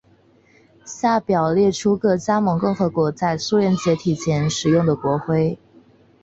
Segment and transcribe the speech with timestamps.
[0.83, 5.59] 下表列出各加盟共和国在苏联解体前所使用的国徽。